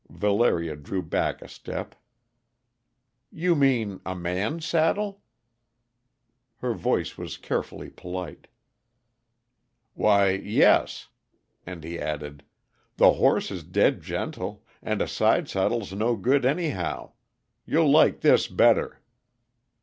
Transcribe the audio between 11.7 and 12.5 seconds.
he added: